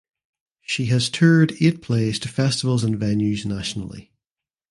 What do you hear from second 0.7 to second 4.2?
has toured eight plays to festivals and venues nationally.